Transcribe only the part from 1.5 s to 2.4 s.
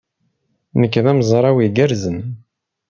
igerrzen.